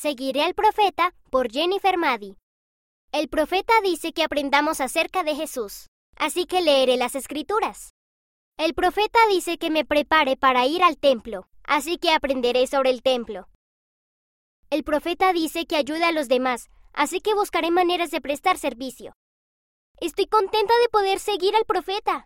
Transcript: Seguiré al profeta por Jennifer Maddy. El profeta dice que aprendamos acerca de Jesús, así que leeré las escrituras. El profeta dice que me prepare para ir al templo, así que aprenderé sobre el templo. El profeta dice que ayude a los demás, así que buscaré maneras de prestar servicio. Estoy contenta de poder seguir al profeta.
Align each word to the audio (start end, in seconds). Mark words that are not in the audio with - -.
Seguiré 0.00 0.44
al 0.44 0.54
profeta 0.54 1.12
por 1.28 1.50
Jennifer 1.50 1.98
Maddy. 1.98 2.36
El 3.10 3.28
profeta 3.28 3.72
dice 3.82 4.12
que 4.12 4.22
aprendamos 4.22 4.80
acerca 4.80 5.24
de 5.24 5.34
Jesús, 5.34 5.88
así 6.16 6.46
que 6.46 6.60
leeré 6.60 6.96
las 6.96 7.16
escrituras. 7.16 7.94
El 8.58 8.74
profeta 8.74 9.18
dice 9.28 9.58
que 9.58 9.70
me 9.70 9.84
prepare 9.84 10.36
para 10.36 10.66
ir 10.66 10.84
al 10.84 10.98
templo, 10.98 11.48
así 11.64 11.98
que 11.98 12.12
aprenderé 12.12 12.68
sobre 12.68 12.90
el 12.90 13.02
templo. 13.02 13.48
El 14.70 14.84
profeta 14.84 15.32
dice 15.32 15.66
que 15.66 15.74
ayude 15.74 16.04
a 16.04 16.12
los 16.12 16.28
demás, 16.28 16.70
así 16.92 17.20
que 17.20 17.34
buscaré 17.34 17.72
maneras 17.72 18.12
de 18.12 18.20
prestar 18.20 18.56
servicio. 18.56 19.14
Estoy 20.00 20.26
contenta 20.26 20.74
de 20.78 20.88
poder 20.90 21.18
seguir 21.18 21.56
al 21.56 21.64
profeta. 21.64 22.24